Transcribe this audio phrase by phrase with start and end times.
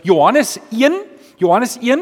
[0.00, 1.02] Johannes 1,
[1.36, 2.00] Johannes 1,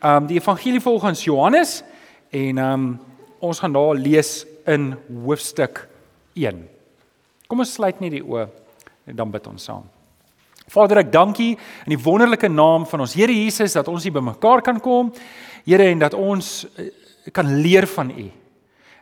[0.00, 1.82] ehm um, die evangelie volgens Johannes
[2.28, 3.00] en ehm um,
[3.38, 5.88] ons gaan daar lees in hoofstuk
[6.34, 6.68] 1.
[7.46, 8.44] Kom ons sluit net die oë
[9.06, 9.86] en dan bid ons saam.
[10.68, 14.12] Vader, ek dank U in die wonderlike naam van ons Here Jesus dat ons hier
[14.12, 15.12] bymekaar kan kom.
[15.64, 16.90] Here en dat ons eh,
[17.32, 18.28] kan leer van U.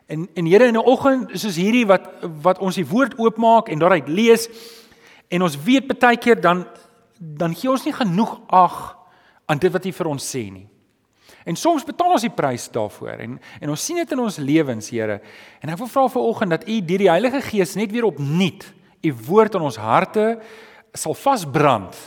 [0.07, 2.07] En en Here in 'n oggend soos hierdie wat
[2.41, 4.47] wat ons die woord oopmaak en daaruit lees
[5.27, 6.65] en ons weet baie keer dan
[7.19, 8.79] dan gee ons nie genoeg ag
[9.45, 10.67] aan dit wat U vir ons sê nie.
[11.45, 14.89] En soms betaal ons die prys daarvoor en en ons sien dit in ons lewens,
[14.89, 15.19] Here.
[15.61, 18.65] En ek wil vra vir oggend dat U deur die Heilige Gees net weer opnuut
[19.05, 20.39] U woord in ons harte
[20.95, 21.97] sal vasbrand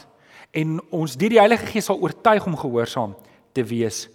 [0.56, 3.14] en ons deur die Heilige Gees sal oortuig om gehoorsaam
[3.54, 4.08] te wees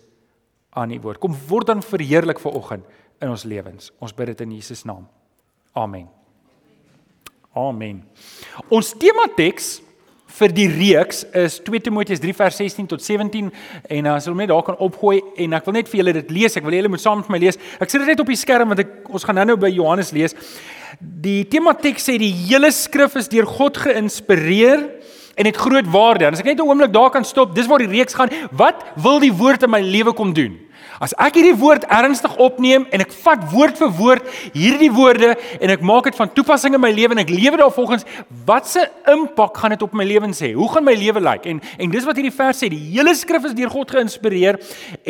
[0.75, 1.21] aan U woord.
[1.23, 3.94] Kom word dan verheerlik vir oggend in ons lewens.
[4.03, 5.07] Ons bid dit in Jesus naam.
[5.73, 6.09] Amen.
[7.55, 8.02] Amen.
[8.73, 9.77] Ons tema teks
[10.33, 13.51] vir die reeks is 2 Timoteus 3 vers 16 tot 17
[13.97, 16.31] en as uh, hulle net daar kan opgooi en ek wil net vir julle dit
[16.33, 16.58] lees.
[16.58, 17.59] Ek wil julle moet saam met my lees.
[17.77, 20.38] Ek sit dit net op die skerm want ek ons gaan nou-nou by Johannes lees.
[20.99, 24.88] Die tema teks sê die hele skrif is deur God geïnspireer
[25.38, 26.27] en het groot waarde.
[26.27, 28.30] En as ek net 'n oomblik daar kan stop, dis waar die reeks gaan.
[28.52, 30.58] Wat wil die woord in my lewe kom doen?
[31.02, 35.73] As ek hierdie woord ernstig opneem en ek vat woord vir woord hierdie woorde en
[35.73, 38.05] ek maak dit van toepassing in my lewe en ek lewe daarvolgens,
[38.45, 40.52] watse impak gaan dit op my lewens hê?
[40.58, 41.47] Hoe gaan my lewe lyk?
[41.49, 44.59] En en dis wat hierdie vers sê, die hele skrif is deur God geïnspireer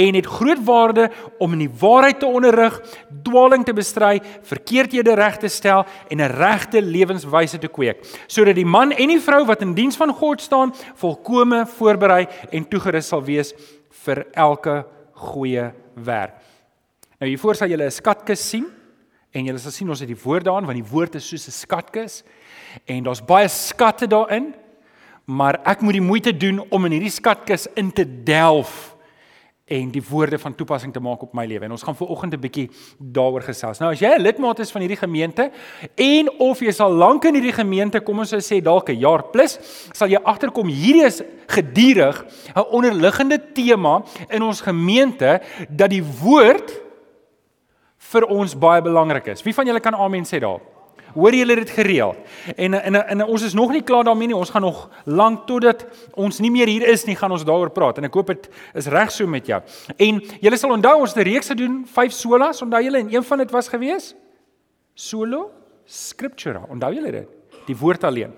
[0.06, 1.09] en het groot waarde
[1.44, 2.80] om in die waarheid te onderrig,
[3.26, 8.66] dwaaling te bestry, verkeerdhede reg te stel en 'n regte lewenswyse te kweek, sodat die
[8.66, 13.23] man en die vrou wat in diens van God staan, volkome voorberei en toegerus sal
[13.23, 13.54] wees
[14.06, 14.86] vir elke
[15.32, 16.40] goeie werk.
[17.20, 18.66] Nou hiervoor sal julle 'n skatkis sien
[19.32, 21.52] en julle sal sien ons het die woord daarin want die woord is soos 'n
[21.52, 22.24] skatkis
[22.86, 24.54] en daar's baie skatte daarin.
[25.26, 28.92] Maar ek moet die moeite doen om in hierdie skatkis in te delf
[29.66, 31.64] en die woorde van toepassing te maak op my lewe.
[31.64, 32.69] En ons gaan vooroggend 'n bietjie
[33.00, 33.80] daaroor gesels.
[33.80, 35.52] Nou as jy 'n lidmaat is van hierdie gemeente
[35.95, 39.60] en of jy sal lank in hierdie gemeente kom ons sê dalk 'n jaar plus,
[39.93, 46.82] sal jy agterkom hierdie is gedurig 'n onderliggende tema in ons gemeente dat die woord
[47.98, 49.43] vir ons baie belangrik is.
[49.43, 50.73] Wie van julle kan amen sê daar?
[51.14, 52.18] Hoor julle dit gereeld?
[52.56, 54.36] En, en en ons is nog nie klaar daarmee nie.
[54.36, 57.98] Ons gaan nog lank totdat ons nie meer hier is nie, gaan ons daaroor praat.
[57.98, 59.62] En ek hoop dit is reg so met jou.
[59.98, 62.62] En julle sal onthou ons het 'n reeks gedoen, 5 solas.
[62.62, 64.16] Onthou julle en een van dit was gewees
[64.94, 65.52] Solo
[65.86, 66.66] Scriptura.
[66.70, 67.28] Onthou julle dit?
[67.66, 68.34] Die woord alleen.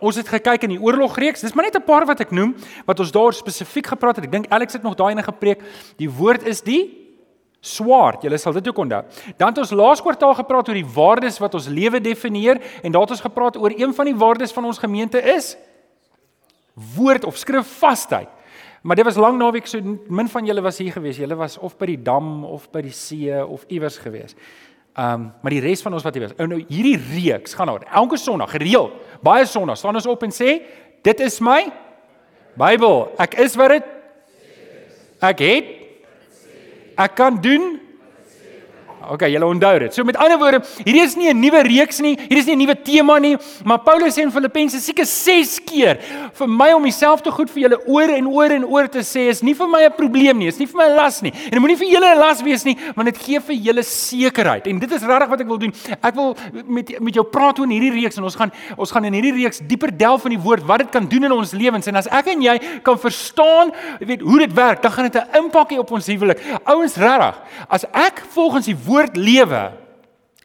[0.00, 1.40] Ons het gekyk in die oorlogreeks.
[1.40, 2.54] Dis maar net 'n paar wat ek noem
[2.86, 4.24] wat ons daar spesifiek gepraat het.
[4.24, 5.62] Ek dink Alex het nog daai ene gepreek.
[5.96, 7.09] Die woord is die
[7.60, 8.22] swaard.
[8.24, 9.02] Julle sal dit ook onthou.
[9.36, 13.04] Dan het ons laas kwartaal gepraat oor die waardes wat ons lewe definieer en daar
[13.04, 15.56] het ons gepraat oor een van die waardes van ons gemeente is
[16.96, 18.28] woord of skrifvasheid.
[18.82, 21.20] Maar dit was lank naweek so min van julle was hier gewees.
[21.20, 24.36] Julle was of by die dam of by die see of iewers gewees.
[24.96, 26.36] Um maar die res van ons wat hier was.
[26.40, 28.96] Ou nou hierdie reeks gaan nou elke Sondag gereeld.
[29.22, 30.62] Baie Sondae staan ons op en sê
[31.04, 31.66] dit is my
[32.58, 33.10] Bybel.
[33.20, 33.96] Ek is wat dit
[35.20, 35.79] Ek het
[37.00, 37.80] Ek kan doen
[39.10, 39.94] OK, julle onthou dit.
[39.94, 42.62] So met ander woorde, hierdie is nie 'n nuwe reeks nie, hierdie is nie 'n
[42.62, 45.98] nuwe tema nie, maar Paulus sê in Filippense seker 6 keer
[46.32, 49.42] vir my om dieselfde goed vir julle oor en oor en oor te sê is
[49.42, 51.32] nie vir my 'n probleem nie, is nie vir my 'n las nie.
[51.32, 54.66] En dit moenie vir julle 'n las wees nie, want dit gee vir julle sekerheid.
[54.68, 55.72] En dit is regtig wat ek wil doen.
[56.02, 59.12] Ek wil met met jou praat oor hierdie reeks en ons gaan ons gaan in
[59.12, 61.86] hierdie reeks dieper delf in die woord wat dit kan doen in ons lewens.
[61.88, 65.36] En as ek en jy kan verstaan, weet hoe dit werk, dan gaan dit 'n
[65.36, 66.38] impak hê op ons huwelik.
[66.64, 67.36] Ouens, regtig.
[67.68, 69.72] As ek volgens die woord lewe,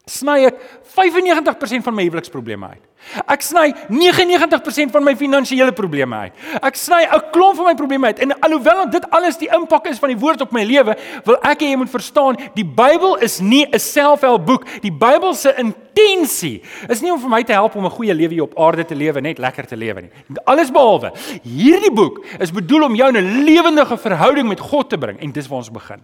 [0.06, 0.60] sny ek
[0.96, 2.82] 95% van my huweliksprobleme uit.
[3.30, 6.44] Ek sny 99% van my finansiële probleme uit.
[6.62, 8.18] Ek sny 'n klomp van my probleme uit.
[8.18, 11.60] En alhoewel dit alles die impak is van die woord op my lewe, wil ek
[11.60, 14.82] hê jy moet verstaan, die Bybel is nie 'n selfhelpboek.
[14.82, 18.34] Die Bybel se intensie is nie om vir my te help om 'n goeie lewe
[18.34, 20.10] hier op aarde te lewe, net lekker te lewe nie.
[20.44, 21.12] Alles behalwe.
[21.42, 25.48] Hierdie boek is bedoel om jou 'n lewendige verhouding met God te bring en dis
[25.48, 26.00] waar ons begin.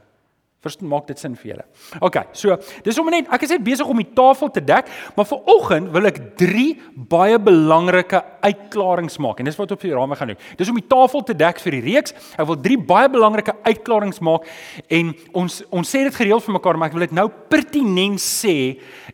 [0.62, 1.64] Verstaan maak dit sin vir julle.
[2.06, 2.55] OK, so
[2.87, 5.88] dis om net ek is net besig om die tafel te dek, maar vir oggend
[5.91, 6.67] wil ek 3
[7.11, 10.38] baie belangrike uitklaringe maak en dis wat op die raam gaan doen.
[10.61, 12.14] Dis om die tafel te dek vir die reeks.
[12.38, 14.47] Ek wil 3 baie belangrike uitklaringe maak
[14.87, 15.11] en
[15.43, 18.55] ons ons sê dit gereeld vir mekaar, maar ek wil dit nou pertinent sê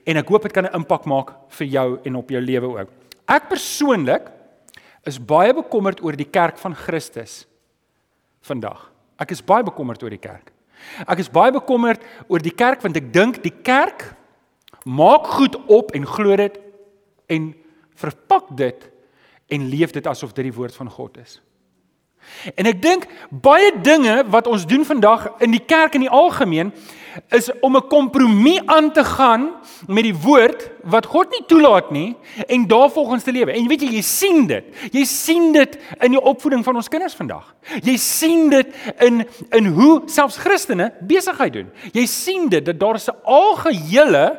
[0.05, 2.93] en ek hoop dit kan 'n impak maak vir jou en op jou lewe ook.
[3.27, 4.29] Ek persoonlik
[5.07, 7.47] is baie bekommerd oor die kerk van Christus
[8.43, 8.91] vandag.
[9.19, 10.53] Ek is baie bekommerd oor die kerk.
[11.07, 14.11] Ek is baie bekommerd oor die kerk want ek dink die kerk
[14.85, 16.59] maak goed op en glo dit
[17.29, 17.51] en
[17.99, 18.89] verpak dit
[19.49, 21.39] en leef dit asof dit die woord van God is.
[22.55, 26.73] En ek dink baie dinge wat ons doen vandag in die kerk in die algemeen
[27.35, 29.51] is om 'n kompromie aan te gaan
[29.87, 32.17] met die woord wat God nie toelaat nie
[32.47, 33.53] en daarvolgens te lewe.
[33.53, 34.65] En weet jy, jy sien dit.
[34.93, 37.55] Jy sien dit in die opvoeding van ons kinders vandag.
[37.83, 38.67] Jy sien dit
[39.01, 41.71] in in hoe selfs Christene besigheid doen.
[41.93, 44.39] Jy sien dit dat daar 'n algehele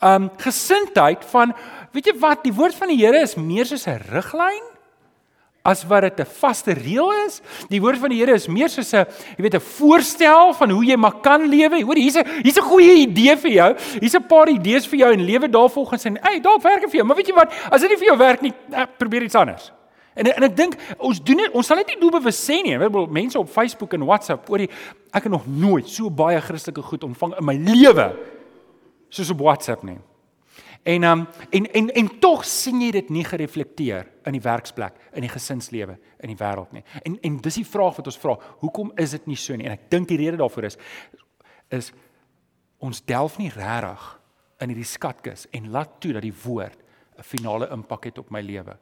[0.00, 1.54] um gesindheid van
[1.92, 4.75] weet jy wat, die woord van die Here is meer soos 'n riglyn
[5.66, 7.40] as wat dit 'n vaste reël is.
[7.68, 10.84] Die woord van die Here is meer soos 'n, jy weet, 'n voorstel van hoe
[10.84, 11.82] jy maar kan lewe.
[11.82, 13.76] Hoor, hier's 'n hier's 'n goeie idee vir jou.
[14.00, 16.98] Hier's 'n paar idees vir jou en lewe daarvolgens en, "Ey, dalk werk dit vir
[17.00, 17.52] jou." Maar weet jy wat?
[17.70, 19.72] As dit nie vir jou werk nie, eh, probeer iets anders.
[20.14, 22.74] En en ek dink ons doen dit, ons sal dit nie doelbewus sê nie.
[22.74, 24.70] Ek bedoel mense op Facebook en WhatsApp oor die
[25.12, 28.16] ek het nog nooit so baie Christelike goed ontvang in my lewe
[29.08, 29.98] soos op WhatsApp nie.
[30.86, 35.24] En um en en en tog sien jy dit nie gereflekteer in die werksplek, in
[35.26, 36.84] die gesinslewe, in die wêreld nie.
[37.02, 39.66] En en dis die vraag wat ons vra, hoekom is dit nie so nie?
[39.66, 40.78] En ek dink die rede daarvoor is
[41.74, 41.90] is
[42.78, 44.04] ons delf nie regtig
[44.62, 46.78] in hierdie skatkis en laat toe dat die woord
[47.18, 48.76] 'n finale impak het op my lewe.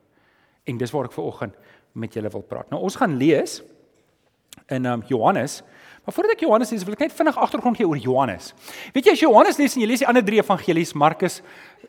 [0.67, 1.55] En dis waar ek ver oggend
[1.93, 2.71] met julle wil praat.
[2.71, 3.63] Nou ons gaan lees
[4.69, 5.63] in um Johannes
[6.05, 8.51] Maar voordat ek Johannes lees, wil ek net vinnig agtergrond gee oor Johannes.
[8.93, 11.39] Weet jy as Johannes lees en jy lees die ander drie evangelies, Markus,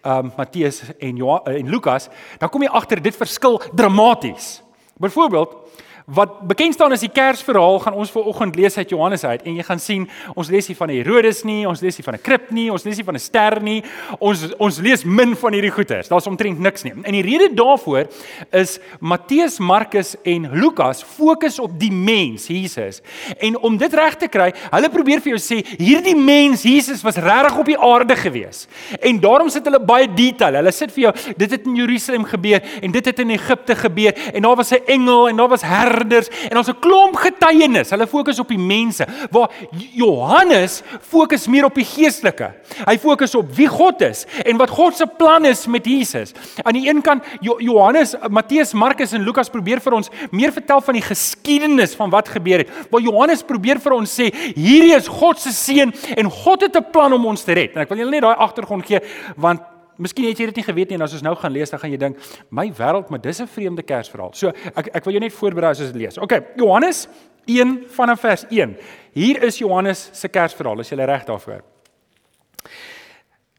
[0.01, 2.07] ehm um, Matteus en Johan, en Lukas,
[2.39, 4.61] dan kom jy agter dit verskil dramaties.
[5.03, 5.57] Byvoorbeeld,
[6.05, 9.63] wat bekend staan as die Kersverhaal gaan ons vooroggend lees uit Johannes uit en jy
[9.65, 10.03] gaan sien
[10.37, 12.97] ons lees nie van Herodes nie, ons lees nie van 'n krib nie, ons lees
[12.97, 13.83] nie van 'n ster nie.
[14.19, 16.07] Ons ons lees min van hierdie goeters.
[16.07, 16.93] Daar's omtrent niks nie.
[17.03, 18.05] En die rede daarvoor
[18.51, 23.01] is Matteus, Markus en Lukas fokus op die mens, Jesus.
[23.39, 27.15] En om dit reg te kry, hulle probeer vir jou sê hierdie mens, Jesus was
[27.15, 28.67] regtig op die aarde gewees.
[29.01, 30.53] En daarom sit hulle baie detail.
[30.53, 34.13] Hulle sit vir jou dit het in Jerusalem gebeur en dit het in Egipte gebeur
[34.33, 37.89] en daar was 'n engel en daar was her herders en ons 'n klomp getuienis.
[37.89, 39.49] Hulle fokus op die mense waar
[39.93, 42.51] Johannes fokus meer op die geestelike.
[42.85, 46.33] Hy fokus op wie God is en wat God se plan is met Jesus.
[46.63, 50.93] Aan die een kant Johannes, Matteus, Markus en Lukas probeer vir ons meer vertel van
[50.93, 52.69] die geskiedenis van wat gebeur het.
[52.89, 56.91] Waar Johannes probeer vir ons sê hierdie is God se seun en God het 'n
[56.91, 57.75] plan om ons te red.
[57.75, 58.99] En ek wil julle net daai agtergrond gee
[59.35, 61.79] want Miskien het jy dit nie geweet nie en as ons nou gaan lees dan
[61.79, 62.17] gaan jy dink
[62.49, 64.33] my wêreld maar dis 'n vreemde Kersverhaal.
[64.33, 66.17] So ek ek wil jou net voorberei as ons dit lees.
[66.17, 67.07] OK, Johannes
[67.45, 68.77] 1 vanaf vers 1.
[69.13, 70.79] Hier is Johannes se Kersverhaal.
[70.79, 71.61] Is jy reg daarvoor?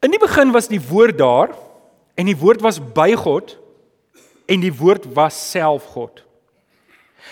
[0.03, 1.55] In die begin was die woord daar
[2.15, 3.59] en die woord was by God
[4.47, 6.23] en die woord was self God.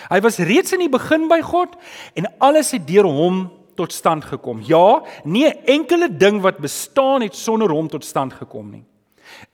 [0.09, 1.75] Hy was reeds in die begin by God
[2.15, 4.61] en alles het deur hom tot stand gekom.
[4.63, 8.85] Ja, nie 'n enkele ding wat bestaan het sonder hom tot stand gekom nie.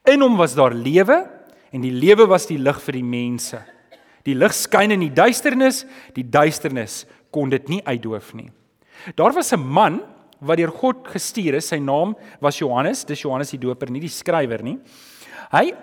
[0.07, 1.23] In hom was daar lewe
[1.71, 3.61] en die lewe was die lig vir die mense.
[4.27, 5.85] Die lig skyn in die duisternis,
[6.15, 8.51] die duisternis kon dit nie uitdoof nie.
[9.15, 10.01] Daar was 'n man
[10.39, 11.69] wat deur God gestuur is.
[11.69, 14.79] Sy naam was Johannes, dis Johannes die Doper, nie die skrywer nie.
[15.51, 15.73] Hy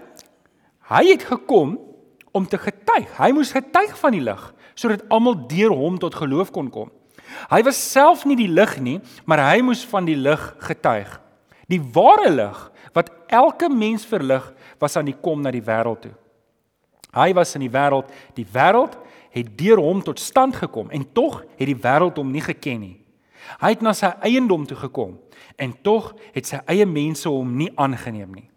[0.89, 1.79] hy het gekom
[2.33, 3.09] om te getuig.
[3.19, 6.91] Hy moes getuig van die lig sodat almal deur hom tot geloof kon kom.
[7.51, 11.21] Hy was self nie die lig nie, maar hy moes van die lig getuig.
[11.69, 12.61] Die ware lig
[12.99, 14.45] wat elke mens verlig,
[14.83, 16.15] was aan die kom na die wêreld toe.
[17.17, 18.99] Hy was in die wêreld, die wêreld
[19.35, 22.97] het deur hom tot stand gekom en tog het die wêreld hom nie geken nie.
[23.63, 25.17] Hy het na sy eiendom toe gekom
[25.57, 28.49] en tog het sy eie mense hom nie aangeneem nie.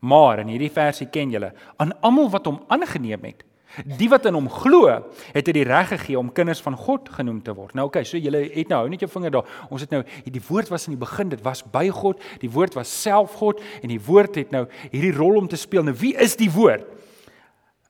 [0.00, 3.44] Maar in hierdie versie ken julle, aan almal wat hom aangeneem het,
[3.86, 4.88] Die wat in hom glo,
[5.30, 7.74] het hy die reg gegee om kinders van God genoem te word.
[7.78, 9.50] Nou oké, okay, so julle het nou net jou vinger daar.
[9.70, 12.74] Ons het nou die woord was in die begin, dit was by God, die woord
[12.74, 15.86] was self God en die woord het nou hierdie rol om te speel.
[15.86, 16.88] Nou wie is die woord?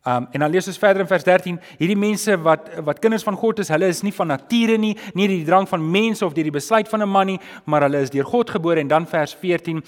[0.08, 3.36] Um en dan lees ons verder in vers 13, hierdie mense wat wat kinders van
[3.36, 6.32] God is, hulle is nie van nature nie, nie deur die drang van mense of
[6.32, 9.06] deur die besluit van 'n man nie, maar hulle is deur God gebore en dan
[9.06, 9.82] vers 14,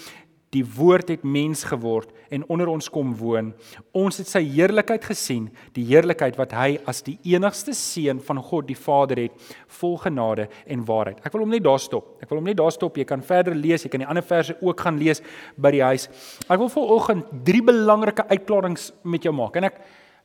[0.52, 3.52] Die woord het mens geword en onder ons kom woon.
[3.96, 8.68] Ons het sy heerlikheid gesien, die heerlikheid wat hy as die enigste seun van God
[8.68, 11.22] die Vader het, vol genade en waarheid.
[11.24, 12.18] Ek wil hom net daar stop.
[12.20, 13.00] Ek wil hom net daar stop.
[13.00, 15.24] Jy kan verder lees, jy kan die ander verse ook gaan lees
[15.56, 16.08] by die huis.
[16.44, 19.56] Ek wil vanoggend drie belangrike uitklarings met jou maak.
[19.56, 19.80] En ek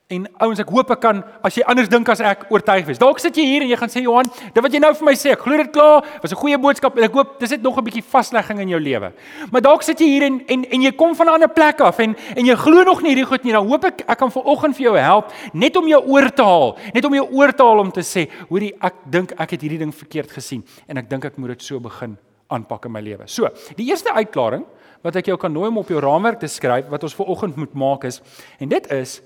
[0.08, 3.00] En ouens, ek hoop ek kan as jy anders dink as ek oortuig wees.
[3.02, 5.14] Dalk sit jy hier en jy gaan sê Johan, dit wat jy nou vir my
[5.20, 7.76] sê, ek glo dit klaar, was 'n goeie boodskap en ek hoop dis net nog
[7.76, 9.12] 'n bietjie vaslegging in jou lewe.
[9.52, 12.00] Maar dalk sit jy hier en en en jy kom van 'n ander plek af
[12.00, 13.52] en en jy glo nog nie hierdie goed nie.
[13.52, 16.78] Dan hoop ek ek kan vanoggend vir jou help net om jou oor te haal,
[16.94, 19.80] net om jou oor te haal om te sê, hoorie, ek dink ek het hierdie
[19.80, 22.18] ding verkeerd gesien en ek dink ek moet dit so begin
[22.50, 23.28] aanpak in my lewe.
[23.28, 24.64] So, die eerste uitklaring
[25.04, 27.74] wat ek jou kan nooi om op jou raamwerk te skryf wat ons vanoggend moet
[27.74, 28.22] maak is
[28.60, 29.22] en dit is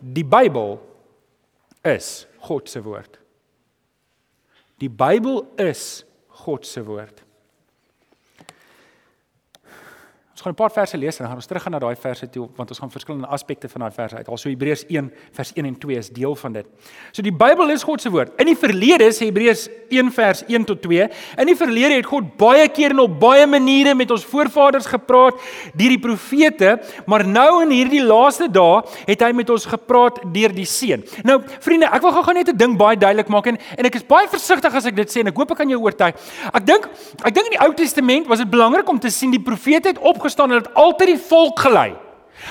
[0.00, 0.78] Die Bybel
[1.82, 3.18] is God se woord.
[4.80, 6.04] Die Bybel is
[6.44, 7.22] God se woord.
[7.22, 7.24] Ons
[10.46, 12.68] gaan 'n paar verse lees en dan gaan ons teruggaan na daai verse toe want
[12.70, 14.28] ons gaan verskillende aspekte van daai verse uit.
[14.28, 16.66] Also Hebreërs 1 vers 1 en 2 is deel van dit.
[17.12, 18.30] So die Bybel is God se woord.
[18.38, 22.36] In die verlede sê Hebreërs 1 vers 1 tot 2, in die verlede het God
[22.38, 25.34] baie keer en op baie maniere met ons voorvaders gepraat
[25.74, 30.54] deur die profete, maar nou in hierdie laaste dae het hy met ons gepraat deur
[30.54, 31.02] die Seun.
[31.24, 34.06] Nou vriende, ek wil gou-gou net 'n ding baie duidelik maak en en ek is
[34.06, 36.14] baie versigtig as ek dit sê en ek hoop ek kan jou oortuig.
[36.54, 36.88] Ek dink
[37.24, 39.98] ek dink in die Ou Testament was dit belangrik om te sien die profete het
[39.98, 41.94] op opgestaan en het altyd die volk gelei.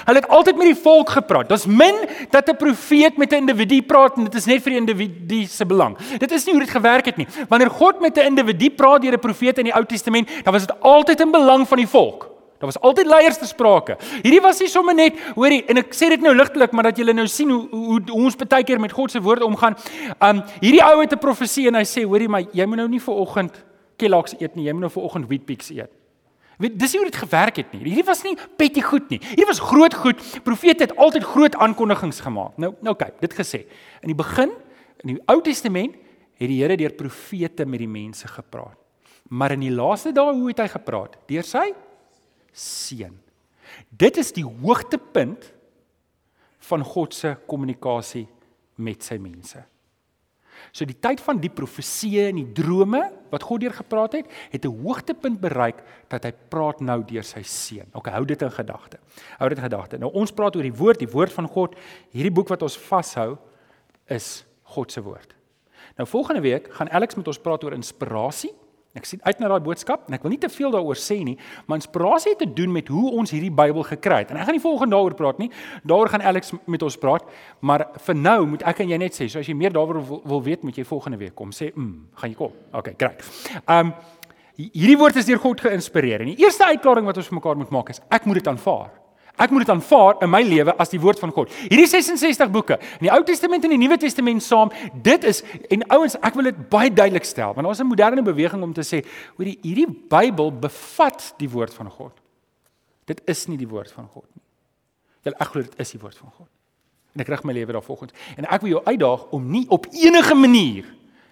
[0.05, 1.49] Hulle het altyd met die volk gepraat.
[1.49, 1.95] Daar's min
[2.29, 5.65] dat 'n profeet met 'n individu praat en dit is net vir die individu se
[5.65, 5.97] belang.
[6.17, 7.27] Dit is nie hoe dit gewerk het nie.
[7.49, 10.65] Wanneer God met 'n individu praat deur 'n profeet in die Ou Testament, dan was
[10.65, 12.29] dit altyd in belang van die volk.
[12.59, 13.97] Daar was altyd leiers te sprake.
[14.23, 17.13] Hierdie was nie sommer net, hoorie, en ek sê dit nou ligtelik, maar dat julle
[17.13, 19.75] nou sien hoe hoe, hoe ons baie keer met God se woord omgaan.
[20.19, 22.99] Um hierdie ou het 'n profesie en hy sê, hoorie, maar jy moet nou nie
[22.99, 23.63] vir oggend
[23.97, 25.91] Kellogg's eet nie, jy moet nou vir oggend Weet-Bix eet.
[26.61, 27.81] Weet, dis nie hoe dit gewerk het nie.
[27.83, 29.19] Hierdie was nie petty goed nie.
[29.23, 30.21] Hierdie was groot goed.
[30.45, 32.55] Profete het altyd groot aankondigings gemaak.
[32.61, 33.65] Nou, nou kyk, dit gesê.
[34.01, 34.53] In die begin
[35.03, 35.97] in die Ou Testament
[36.39, 38.79] het die Here deur profete met die mense gepraat.
[39.29, 41.17] Maar in die laaste dae hoe het hy gepraat?
[41.29, 41.67] Deur sy
[42.55, 43.17] seun.
[43.89, 45.49] Dit is die hoogtepunt
[46.69, 48.25] van God se kommunikasie
[48.81, 49.61] met sy mense.
[50.75, 52.99] So die tyd van die profeseë en die drome
[53.31, 55.79] wat God deur gepraat het, het 'n hoogtepunt bereik
[56.09, 57.87] dat hy praat nou deur sy seun.
[57.93, 58.97] OK, hou dit in gedagte.
[59.39, 59.97] Hou dit in gedagte.
[59.97, 61.75] Nou ons praat oor die woord, die woord van God.
[62.11, 63.37] Hierdie boek wat ons vashou
[64.07, 65.35] is God se woord.
[65.97, 68.51] Nou volgende week gaan Alex met ons praat oor inspirasie
[68.95, 71.35] Ek sien uit na daai boodskap en ek wil nie te veel daaroor sê nie,
[71.67, 74.31] maar inspirasie het te doen met hoe ons hierdie Bybel gekry het.
[74.31, 75.49] En ek gaan nie volgende daaroor praat nie.
[75.83, 77.27] Daaroor gaan Alex met ons praat,
[77.59, 80.21] maar vir nou moet ek en jy net sê, so as jy meer daaroor wil,
[80.23, 83.23] wil weet, moet jy volgende week kom sê, "Mm, gaan jy kom?" Okay, great.
[83.67, 83.93] Um
[84.55, 86.21] hierdie woord is deur God geïnspireer.
[86.21, 88.91] En die eerste uitklaring wat ons vir mekaar moet maak is ek moet dit aanvaar.
[89.35, 91.51] Ek moet dit aanvaar in my lewe as die woord van God.
[91.67, 94.71] Hierdie 66 boeke, in die Ou Testament en die Nuwe Testament saam,
[95.03, 95.41] dit is
[95.73, 98.83] en ouens, ek wil dit baie duidelik stel, want daar's 'n moderne beweging om te
[98.83, 99.03] sê,
[99.35, 102.13] hoor die hierdie Bybel bevat die woord van God.
[103.05, 104.43] Dit is nie die woord van God nie.
[105.23, 106.47] Wel ek glo dit is die woord van God.
[107.15, 108.13] En ek rig my lewe daarvolgens.
[108.37, 110.85] En ek wil jou uitdaag om nie op enige manier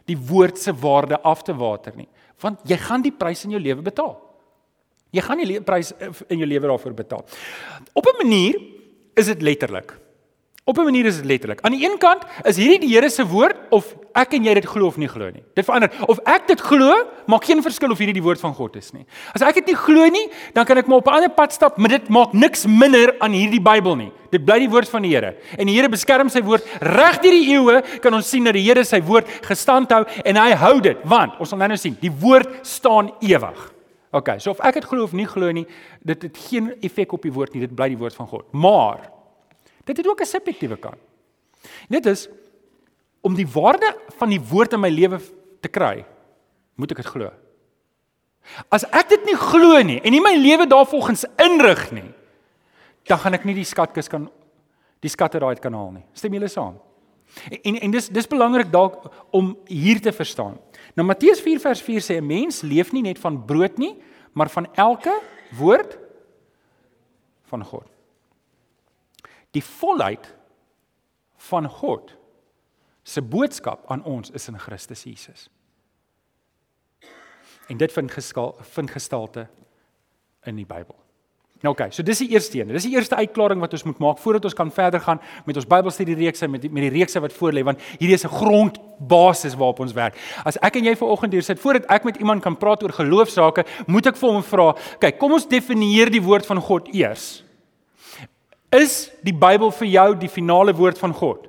[0.06, 2.08] die woord se waarde af te water nie,
[2.42, 4.20] want jy gaan die prys in jou lewe betaal.
[5.14, 7.26] Jy gaan nie prys eh, in jou lewe daarvoor betaal.
[7.94, 8.58] Op 'n manier
[9.16, 9.94] is dit letterlik.
[10.66, 11.62] Op 'n manier is dit letterlik.
[11.62, 14.66] Aan die een kant is hierdie die Here se woord of ek en jy dit
[14.66, 15.44] glo of nie glo nie.
[15.54, 15.92] Dit verander.
[16.08, 19.06] Of ek dit glo, maak geen verskil of hierdie die woord van God is nie.
[19.36, 21.78] As ek dit nie glo nie, dan kan ek maar op 'n ander pad stap,
[21.78, 24.12] maar dit maak niks minder aan hierdie Bybel nie.
[24.32, 25.36] Dit bly die woord van die Here.
[25.58, 28.64] En die Here beskerm sy woord reg deur die eeue, kan ons sien dat die
[28.64, 31.98] Here sy woord gestand hou en hy hou dit, want ons sal nou nou sien,
[32.00, 33.73] die woord staan ewig.
[34.14, 35.66] OK, so of ek dit glo of nie glo nie,
[36.06, 38.46] dit het geen effek op die woord nie, dit bly die woord van God.
[38.54, 39.08] Maar
[39.90, 41.02] dit het ook 'n subjektiewe kant.
[41.90, 42.30] Dit is
[43.22, 45.20] om die waarde van die woord in my lewe
[45.62, 46.06] te kry,
[46.76, 47.32] moet ek dit glo.
[48.70, 52.12] As ek dit nie glo nie en nie my lewe daarvolgens inrig nie,
[53.08, 54.30] dan gaan ek nie die skatkis kan
[55.04, 56.06] die skatte daai kan haal nie.
[56.14, 56.78] Stem julle saam?
[57.64, 60.60] En en dis dis belangrik dalk om hier te verstaan.
[60.94, 63.98] Nou Matteus 4 vers 4 sê 'n mens leef nie net van brood nie,
[64.34, 65.22] maar van elke
[65.58, 65.98] woord
[67.44, 67.88] van God.
[69.52, 70.36] Die volheid
[71.36, 72.16] van God
[73.04, 75.50] se boodskap aan ons is in Christus Jesus.
[77.68, 79.48] En dit vind geskaal vind gestalte
[80.44, 81.03] in die Bybel.
[81.64, 82.72] Nou okay, so dis die eerste een.
[82.76, 85.68] Dis die eerste uitklaring wat ons moet maak voordat ons kan verder gaan met ons
[85.72, 89.80] Bybelstudie reekse met die, met die reekse wat voorlê want hierdie is 'n grondbasis waarop
[89.80, 90.18] ons werk.
[90.44, 93.64] As ek en jy vanoggend hier sit voordat ek met iemand kan praat oor geloofsake,
[93.88, 97.44] moet ek vir hom vra, kyk, kom ons definieer die woord van God eers.
[98.70, 101.48] Is die Bybel vir jou die finale woord van God?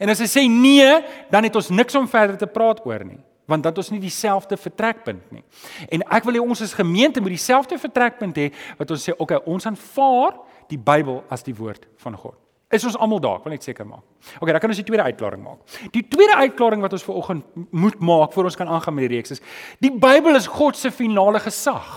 [0.00, 3.22] En as hy sê nee, dan het ons niks om verder te praat oor nie
[3.46, 5.44] want dan het ons nie dieselfde vertrekpunt nie.
[5.88, 9.38] En ek wil hê ons as gemeente moet dieselfde vertrekpunt hê wat ons sê, okay,
[9.46, 12.34] ons aanvaar die Bybel as die woord van God.
[12.74, 13.38] Is ons almal daar?
[13.38, 14.02] Ek wil net seker maak.
[14.40, 15.78] Okay, dan kan ons die tweede uitklaring maak.
[15.94, 19.14] Die tweede uitklaring wat ons ver oggend moet maak voor ons kan aangaan met die
[19.14, 19.42] reeks is,
[19.78, 21.92] die Bybel is God se finale gesag.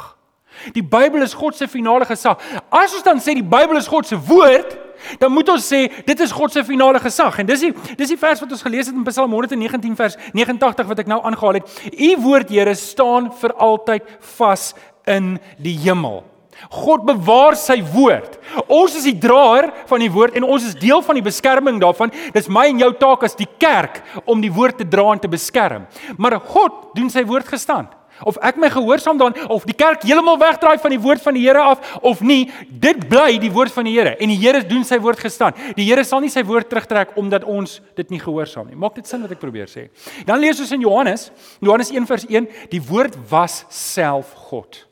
[0.75, 2.41] Die Bybel is God se finale gesag.
[2.69, 4.77] As ons dan sê die Bybel is God se woord,
[5.19, 8.19] dan moet ons sê dit is God se finale gesag en dis die dis die
[8.19, 11.79] vers wat ons gelees het in Psalm 119 vers 89 wat ek nou aangehaal het.
[11.93, 14.73] U woord Here staan vir altyd vas
[15.07, 16.23] in die hemel.
[16.67, 18.35] God bewaar sy woord.
[18.67, 22.11] Ons is die draer van die woord en ons is deel van die beskerming daarvan.
[22.35, 25.31] Dis my en jou taak as die kerk om die woord te dra en te
[25.31, 25.87] beskerm.
[26.17, 27.95] Maar God doen sy woord gestand.
[28.27, 31.45] Of ek my gehoorsaam dan of die kerk heeltemal wegdraai van die woord van die
[31.45, 34.83] Here af of nie, dit bly die woord van die Here en die Here doen
[34.87, 35.59] sy woord gestand.
[35.77, 38.79] Die Here sal nie sy woord terugtrek omdat ons dit nie gehoorsaam nie.
[38.79, 39.87] Maak dit sin wat ek probeer sê?
[40.27, 41.29] Dan lees ons in Johannes,
[41.63, 44.83] Johannes 1 vers 1, die woord was self God.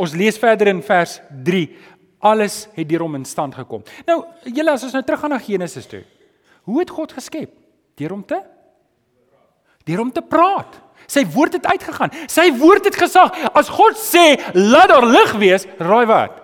[0.00, 1.66] Ons lees verder in vers 3.
[2.24, 3.84] Alles het deur hom in stand gekom.
[4.08, 6.00] Nou, julle as ons nou teruggaan na Genesis toe.
[6.64, 7.52] Hoe het God geskep?
[8.00, 8.40] Deur hom te
[9.84, 10.80] deur hom te praat.
[11.06, 12.10] Sy woord het uitgegaan.
[12.26, 13.32] Sy woord het gesag.
[13.54, 16.40] As God sê, "Laat daar lig wees," raai wat?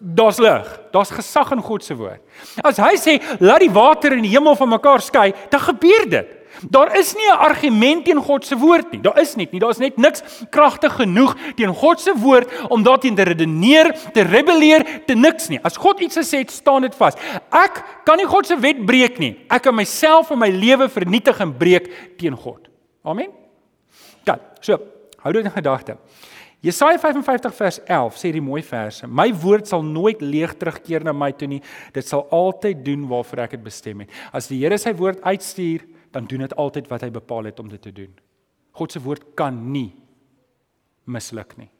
[0.00, 0.80] Daar's lig.
[0.90, 2.20] Daar's gesag in God se woord.
[2.64, 6.40] As hy sê, "Laat die water in die hemel van mekaar skei," dan gebeur dit.
[6.68, 9.00] Daar is nie 'n argument teen God se woord nie.
[9.00, 9.60] Daar is net nie.
[9.60, 15.04] Daar's net niks kragtig genoeg teen God se woord om daarteen te redeneer, te rebelleer,
[15.06, 15.58] te niks nie.
[15.62, 17.14] As God iets gesê het, staan dit vas.
[17.50, 19.38] Ek kan nie God se wet breek nie.
[19.48, 22.68] Ek kan myself en my lewe vernietig en breek teen God.
[23.04, 23.39] Amen.
[24.26, 24.78] Dan, so,
[25.22, 25.96] hou dit in gedagte.
[26.60, 31.14] Jesaja 55 vers 11 sê die mooi verse: My woord sal nooit leeg terugkeer na
[31.16, 31.62] my toe nie.
[31.96, 34.12] Dit sal altyd doen waarvoor ek dit bestem het.
[34.36, 37.70] As die Here sy woord uitstuur, dan doen dit altyd wat hy bepaal het om
[37.70, 38.12] dit te doen.
[38.76, 39.88] God se woord kan nie
[41.08, 41.70] misluk nie.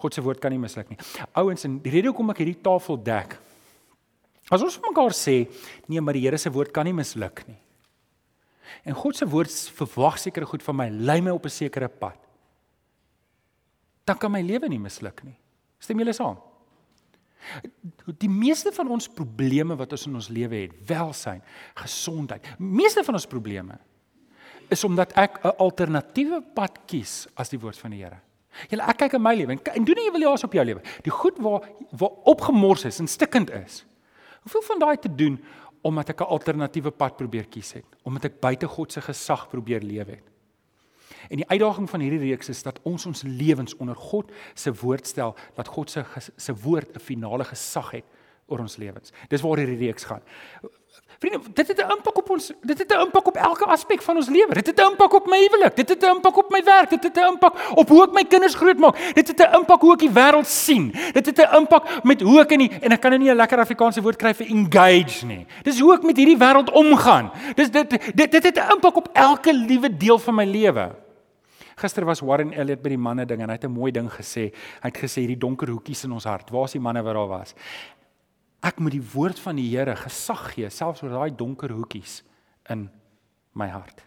[0.00, 0.98] God se woord kan nie misluk nie.
[1.38, 3.36] Ouens, en die rede hoekom ek hierdie tafel dek.
[4.50, 5.44] As ons mekaar sê,
[5.86, 7.60] nee, maar die Here se woord kan nie misluk nie.
[8.84, 12.18] En God se woord verwag sekere goed van my, lei my op 'n sekere pad.
[14.04, 15.36] Dan kan my lewe nie misluk nie.
[15.78, 16.38] Stem julle saam?
[18.20, 21.42] Die meeste van ons probleme wat ons in ons lewe het, welsyn,
[21.74, 23.78] gesondheid, meeste van ons probleme
[24.70, 28.20] is omdat ek 'n alternatiewe pad kies as die woord van die Here.
[28.68, 30.82] Julle ek kyk in my lewe en doen 'n evaluasie op jou lewe.
[31.02, 33.84] Die goed waar waar opgemors is en stikkend is.
[34.42, 35.44] Hoeveel van daai te doen
[35.82, 39.82] omdat ek 'n alternatiewe pad probeer kies het, omdat ek buite God se gesag probeer
[39.82, 40.30] lewe het.
[41.28, 45.06] En die uitdaging van hierdie reeks is dat ons ons lewens onder God se woord
[45.06, 46.04] stel, dat God se
[46.36, 48.04] se woord 'n finale gesag het
[48.46, 49.12] oor ons lewens.
[49.28, 50.22] Dis waar hierdie reeks gaan.
[51.20, 52.52] Vriende, dit het 'n impak op ons.
[52.62, 54.54] Dit het 'n impak op elke aspek van ons lewe.
[54.54, 55.76] Dit het 'n impak op my huwelik.
[55.76, 56.90] Dit het 'n impak op my werk.
[56.90, 58.96] Dit het 'n impak op hoe ek my kinders grootmaak.
[59.14, 60.94] Dit het 'n impak hoe ek die wêreld sien.
[61.12, 63.36] Dit het 'n impak met hoe ek in die en ek kan nou nie 'n
[63.36, 65.46] lekker Afrikaanse woord kry vir engage nie.
[65.62, 67.30] Dis hoe ek met hierdie wêreld omgaan.
[67.54, 70.90] Dis dit dit dit het 'n impak op elke liewe deel van my lewe.
[71.76, 74.52] Gister was Warren Elliot by die manne ding en hy het 'n mooi ding gesê.
[74.82, 76.50] Hy het gesê hierdie donker hoekies in ons hart.
[76.50, 77.54] Waar is die manne wat daar was?
[78.60, 82.20] Ek moet die woord van die Here gesag gee selfs oor daai donker hoekies
[82.72, 82.88] in
[83.56, 84.04] my hart.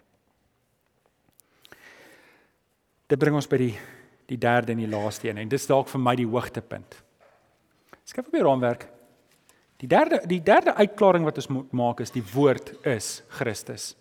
[3.10, 3.74] Dit bring ons by die
[4.30, 6.96] die derde en die laaste een en dis dalk vir my die hoogtepunt.
[8.08, 8.86] Skryf op die raamwerk.
[9.84, 13.92] Die derde die derde uitklaring wat ons moet maak is die woord is Christus.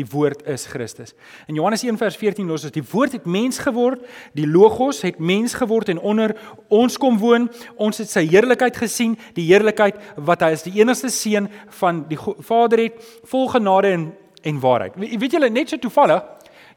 [0.00, 1.12] Die woord is Christus.
[1.50, 4.00] In Johannes 1 vers 14 los ons die woord het mens geword,
[4.32, 6.32] die logos het mens geword en onder
[6.72, 7.50] ons kom woon.
[7.76, 11.50] Ons het sy heerlikheid gesien, die heerlikheid wat hy as die enigste seun
[11.82, 12.96] van die Vader het,
[13.28, 14.10] vol genade en
[14.40, 14.94] en waarheid.
[14.96, 16.22] Weet julle net so toevallig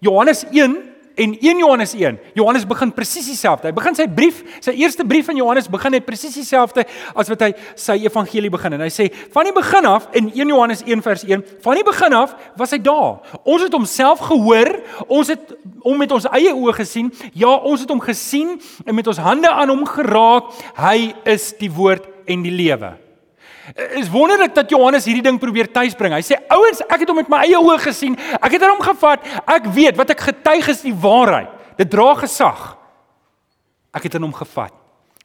[0.03, 0.73] Johannes 1
[1.15, 2.19] en 1 Johannes 1.
[2.33, 3.69] Johannes begin presies dieselfde.
[3.69, 7.45] Hy begin sy brief, sy eerste brief aan Johannes begin net presies dieselfde as wat
[7.45, 11.05] hy sy evangelie begin en hy sê van die begin af in 1 Johannes 1
[11.05, 13.21] vers 1, van die begin af was hy daar.
[13.43, 14.73] Ons het homself gehoor,
[15.07, 17.11] ons het hom met ons eie oë gesien.
[17.35, 20.53] Ja, ons het hom gesien en met ons hande aan hom geraak.
[20.79, 22.95] Hy is die woord en die lewe.
[23.95, 26.15] Is wonderlik dat Johannes hierdie ding probeer tuisbring.
[26.17, 28.17] Hy sê ouens, ek het hom met my eie oë gesien.
[28.39, 29.27] Ek het hom gevat.
[29.47, 31.51] Ek weet wat ek getuig is die waarheid.
[31.79, 32.73] Dit dra gesag.
[33.95, 34.75] Ek het hom gevat.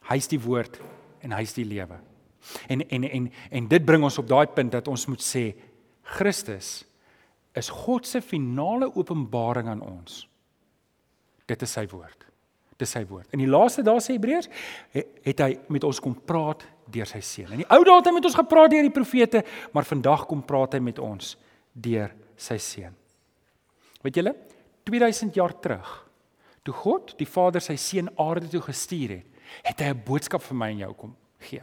[0.09, 0.79] Hy's die woord
[1.25, 1.99] en hy's die lewe.
[2.71, 5.51] En en en en dit bring ons op daai punt dat ons moet sê
[6.17, 6.85] Christus
[7.59, 10.23] is God se finale openbaring aan ons.
[11.49, 12.27] Dit is sy woord.
[12.79, 13.27] Dis sy woord.
[13.35, 14.49] In die laaste dae sê Hebreërs
[14.95, 17.53] het hy met ons kom praat deur sy seun.
[17.53, 20.43] In die ou dae het hy met ons gepraat deur die profete, maar vandag kom
[20.43, 21.37] praat hy met ons
[21.73, 22.95] deur sy seun.
[24.03, 24.35] Weet julle,
[24.89, 25.89] 2000 jaar terug,
[26.65, 29.27] toe God die Vader sy seun aarde toe gestuur het,
[29.65, 31.63] het hy 'n boodskap vir my en jou kom gee.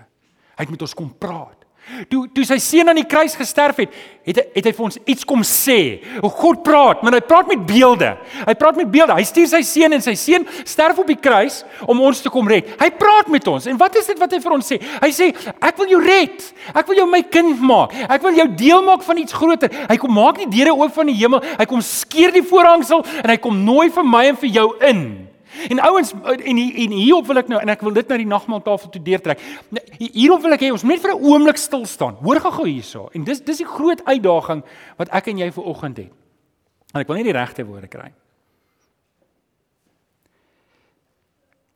[0.58, 1.65] Hy het met ons kom praat.
[2.10, 3.92] Toe toe sy seun aan die kruis gesterf het,
[4.26, 6.02] het hy het hy vir ons iets kom sê.
[6.24, 8.10] God praat, maar hy praat met beelde.
[8.48, 9.14] Hy praat met beelde.
[9.14, 12.50] Hy stuur sy seun en sy seun sterf op die kruis om ons te kom
[12.50, 12.72] red.
[12.82, 13.70] Hy praat met ons.
[13.70, 14.80] En wat is dit wat hy vir ons sê?
[14.82, 16.50] Hy sê ek wil jou red.
[16.74, 17.94] Ek wil jou my kind maak.
[18.10, 19.70] Ek wil jou deel maak van iets groter.
[19.86, 21.46] Hy kom maak die deure oop van die hemel.
[21.60, 25.06] Hy kom skeer die voorhangsel en hy kom nooi vir my en vir jou in.
[25.70, 28.92] En ouens en en hierop wil ek nou en ek wil dit na die nagmaaltafel
[28.94, 29.42] toe deurtrek.
[30.00, 32.18] Hierop wil ek hê ons moet net vir 'n oomblik stil staan.
[32.22, 33.10] Hoor gou hierso.
[33.14, 34.64] En dis dis die groot uitdaging
[34.98, 36.12] wat ek en jy vir oggend het.
[36.94, 38.12] En ek wil net die regte woorde kry.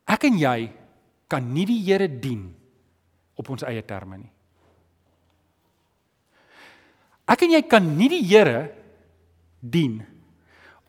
[0.07, 0.71] Ek en jy
[1.27, 2.55] kan nie die Here dien
[3.35, 4.31] op ons eie terme nie.
[7.29, 8.71] Ek en jy kan nie die Here
[9.61, 10.01] dien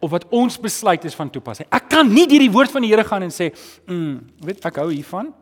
[0.00, 1.68] of wat ons besluit is van toepassing.
[1.70, 3.50] Ek kan nie deur die woord van die Here gaan en sê,
[3.86, 5.34] "Mm, weet ek hou hiervan."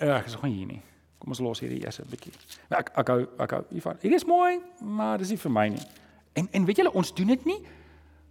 [0.00, 0.82] Uh, ek is nog nie hier nie.
[1.18, 2.32] Kom ons los hierdie eers 'n bietjie.
[2.70, 3.96] Ek ek hou ek hou hiervan.
[4.00, 5.86] Hierdie is mooi, maar dis nie vir my nie.
[6.32, 7.60] En en weet julle, ons doen dit nie.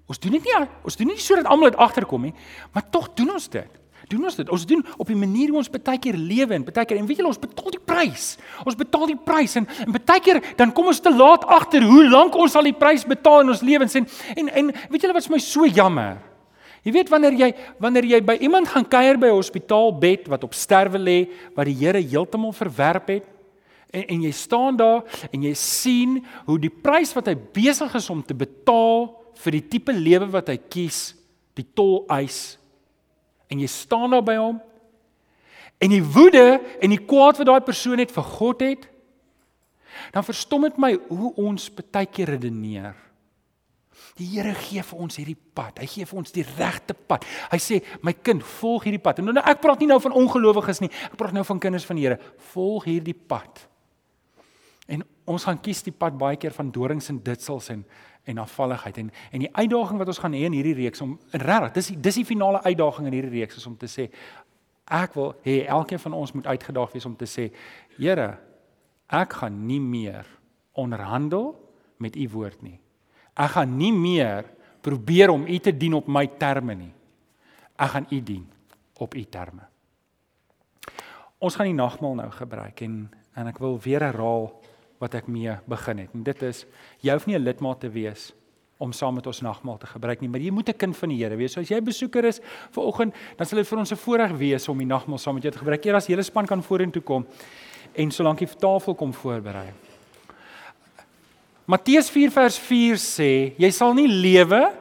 [0.08, 0.68] Ons doen dit nie.
[0.84, 2.34] Ons doen dit nie sodat almal dit agterkom nie,
[2.74, 4.50] maar tog doen ons dit doen ons dit.
[4.50, 7.22] Ons doen op die manier hoe ons baie keer lewe en baie keer en weet
[7.22, 8.28] julle ons betaal die prys.
[8.66, 12.04] Ons betaal die prys en en baie keer dan kom ons te laat agter hoe
[12.10, 15.28] lank ons al die prys betaal in ons lewens en en en weet julle wat
[15.28, 16.22] vir my so jammer.
[16.84, 20.54] Jy weet wanneer jy wanneer jy by iemand gaan kuier by 'n hospitaalbed wat op
[20.54, 23.26] sterwe lê wat die Here heeltemal verwerp het
[23.94, 28.10] en en jy staan daar en jy sien hoe die prys wat hy besig is
[28.10, 31.16] om te betaal vir die tipe lewe wat hy kies,
[31.56, 32.58] die tol eis
[33.54, 34.58] en jy staan daar by hom
[35.84, 38.90] en die woede en die kwaad wat daai persoon het vir God het
[40.14, 42.96] dan verstom dit my hoe ons baie keer redeneer.
[44.18, 45.80] Die Here gee vir ons hierdie pad.
[45.82, 47.26] Hy gee vir ons die regte pad.
[47.50, 49.22] Hy sê my kind volg hierdie pad.
[49.22, 50.92] En nou ek praat nie nou van ongelowiges nie.
[51.10, 52.20] Ek praat nou van kinders van die Here.
[52.54, 53.64] Volg hierdie pad.
[54.90, 57.86] En ons gaan kies die pad baie keer van dorings en ditsels en
[58.24, 58.98] en afvalligheid.
[58.98, 61.98] En en die uitdaging wat ons gaan hê in hierdie reeks om regtig dis die,
[62.00, 64.08] dis die finale uitdaging in hierdie reeks is om te sê
[64.88, 67.50] ek wil hê elkeen van ons moet uitgedaag wees om te sê
[67.98, 68.38] Here
[69.12, 70.28] ek gaan nie meer
[70.74, 71.52] onderhandel
[72.00, 72.80] met u woord nie.
[73.36, 74.48] Ek gaan nie meer
[74.82, 76.94] probeer om u te dien op my terme nie.
[77.76, 78.48] Ek gaan u dien
[79.00, 79.68] op u terme.
[81.44, 84.52] Ons gaan die nagmaal nou gebruik en en ek wil weer herhaal
[85.04, 86.16] wat ek mee begin het.
[86.16, 86.64] En dit is
[87.04, 88.32] jy hoef nie 'n lidmaat te wees
[88.84, 91.18] om saam met ons nagmaal te gebruik nie, maar jy moet 'n kind van die
[91.18, 91.54] Here wees.
[91.54, 94.68] So as jy besoeker is vir oggend, dan sal dit vir ons 'n voorreg wees
[94.70, 95.86] om die nagmaal saam met jou te gebruik.
[95.86, 97.26] Eers as hele span kan vorentoe kom
[97.96, 99.72] en solank die tafel kom voorberei.
[101.66, 104.74] Matteus 4 vers 4 sê, jy sal nie lewe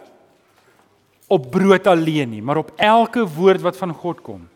[1.29, 4.49] op brood alleen nie, maar op elke woord wat van God kom.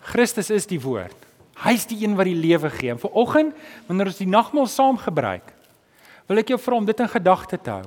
[0.00, 1.23] Christus is die woord.
[1.62, 2.90] Hy's die een wat die lewe gee.
[2.90, 3.54] En viroggend,
[3.86, 5.52] wanneer ons die nagmaal saam gebruik,
[6.26, 7.86] wil ek jou vra om dit in gedagte te hou.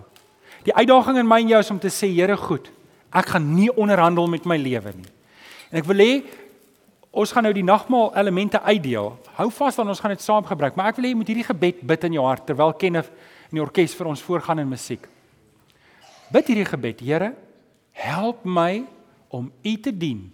[0.67, 2.69] Die uitdaging in my en jou is om te sê, Here, goed,
[3.12, 5.10] ek gaan nie onderhandel met my lewe nie.
[5.71, 6.12] En ek wil hê
[7.17, 9.13] ons gaan nou die nagmaal elemente uitdeel.
[9.39, 11.47] Hou vas dan ons gaan dit saam gebruik, maar ek wil hê jy moet hierdie
[11.47, 13.10] gebed bid in jou hart terwyl Kenneth
[13.49, 15.08] in die orkes vir ons voorgaan in musiek.
[16.32, 17.32] Bid hierdie gebed, Here,
[17.97, 18.84] help my
[19.34, 20.27] om U te dien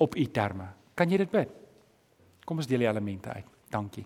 [0.00, 0.70] op U terme.
[0.98, 1.59] Kan jy dit bid?
[2.50, 3.46] Kom ons deel die elemente uit.
[3.70, 4.02] Dankie.